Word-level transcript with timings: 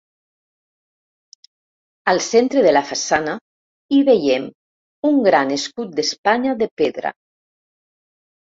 Al 2.13 2.21
centre 2.29 2.63
de 2.67 2.71
la 2.77 2.83
façana 2.93 3.35
hi 3.91 3.99
veiem 4.09 4.49
un 5.11 5.23
gran 5.29 5.55
escut 5.59 5.95
d'Espanya 6.01 6.57
de 6.65 6.73
pedra. 6.83 7.17